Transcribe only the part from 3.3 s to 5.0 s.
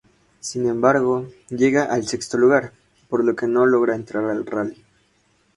que no logra entrar al rally.